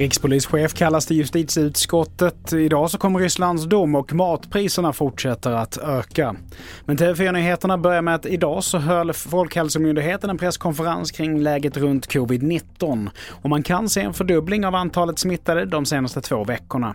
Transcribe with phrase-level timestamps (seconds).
[0.00, 2.52] Rikspolischef kallas till justitieutskottet.
[2.52, 6.36] Idag så kommer Rysslands dom och matpriserna fortsätter att öka.
[6.84, 13.10] Men TV4-nyheterna börjar med att idag så höll Folkhälsomyndigheten en presskonferens kring läget runt covid-19
[13.42, 16.94] och man kan se en fördubbling av antalet smittade de senaste två veckorna.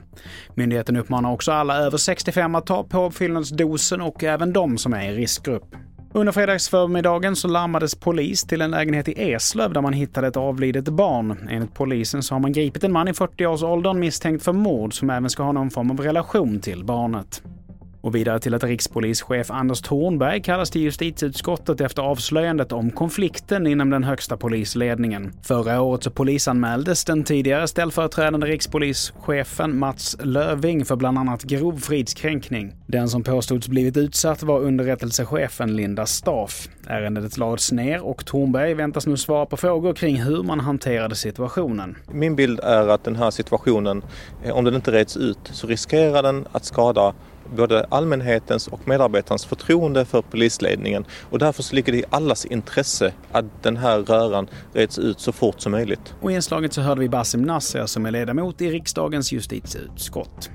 [0.53, 5.15] Myndigheten uppmanar också alla över 65 att ta påfyllnadsdosen och även de som är i
[5.15, 5.75] riskgrupp.
[6.15, 10.85] Under fredagsförmiddagen så larmades polis till en lägenhet i Eslöv där man hittade ett avlidet
[10.85, 11.47] barn.
[11.51, 15.29] Enligt polisen så har man gripit en man i 40-årsåldern misstänkt för mord som även
[15.29, 17.43] ska ha någon form av relation till barnet.
[18.05, 23.89] Och vidare till att rikspolischef Anders Thornberg kallas till justitieutskottet efter avslöjandet om konflikten inom
[23.89, 25.33] den högsta polisledningen.
[25.41, 32.73] Förra året så polisanmäldes den tidigare ställföreträdande rikspolischefen Mats Löving för bland annat grov fridskränkning.
[32.87, 36.67] Den som påstods blivit utsatt var underrättelsechefen Linda Staff.
[36.87, 41.95] Ärendet lades ner och Thornberg väntas nu svara på frågor kring hur man hanterade situationen.
[42.11, 44.03] Min bild är att den här situationen,
[44.43, 47.13] eh, om den inte reds ut, så riskerar den att skada
[47.55, 53.13] både allmänhetens och medarbetarnas förtroende för polisledningen och därför så ligger det i allas intresse
[53.31, 56.13] att den här röran reds ut så fort som möjligt.
[56.21, 60.49] Och i inslaget så hörde vi Basim Nasser som är ledamot i riksdagens justitieutskott.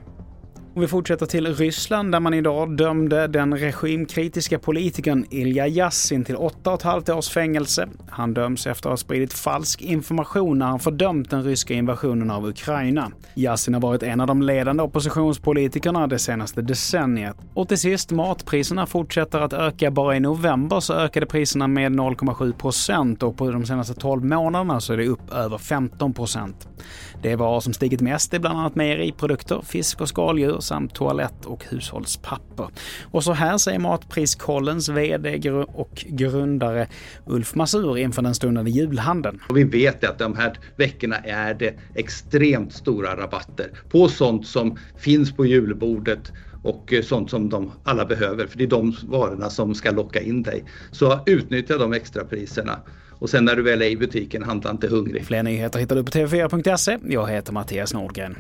[0.81, 6.37] Och vi fortsätter till Ryssland där man idag dömde den regimkritiska politikern Ilja Yassin till
[6.37, 7.89] 8,5 års fängelse.
[8.11, 12.47] Han döms efter att ha spridit falsk information när han fördömt den ryska invasionen av
[12.47, 13.11] Ukraina.
[13.35, 17.37] Yassin har varit en av de ledande oppositionspolitikerna det senaste decenniet.
[17.55, 19.91] Och till sist, matpriserna fortsätter att öka.
[19.91, 24.81] Bara i november så ökade priserna med 0,7 procent och på de senaste 12 månaderna
[24.81, 26.69] så är det upp över 15 procent.
[27.23, 31.65] Det varor som stigit mest är bland annat mejeriprodukter, fisk och skaldjur samt toalett och
[31.65, 32.69] hushållspapper.
[33.11, 36.87] Och så här säger Matpriskollens VD och grundare
[37.27, 39.41] Ulf Masur inför den stundande julhandeln.
[39.49, 44.79] Och vi vet att de här veckorna är det extremt stora rabatter på sånt som
[44.97, 49.75] finns på julbordet och sånt som de alla behöver, för det är de varorna som
[49.75, 50.65] ska locka in dig.
[50.91, 52.81] Så utnyttja de extra priserna.
[53.11, 55.27] Och sen när du väl är i butiken, handla inte hungrig.
[55.27, 56.99] Fler nyheter hittar du på tv4.se.
[57.09, 58.37] Jag heter Mattias Nordgren.